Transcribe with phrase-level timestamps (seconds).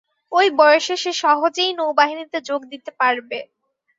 [0.31, 3.39] ঐ বয়সে সে সহজেই নৌবাহিনীতে যোগ দিতে পারবে।